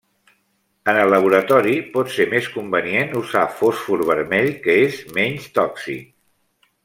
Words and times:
En 0.93 0.99
el 1.01 1.11
laboratori, 1.13 1.75
pot 1.97 2.09
ser 2.15 2.25
més 2.31 2.47
convenient 2.55 3.13
usar 3.21 3.45
fòsfor 3.59 4.03
vermell, 4.13 4.51
que 4.67 4.79
és 4.87 5.01
menys 5.19 5.49
tòxic. 5.61 6.11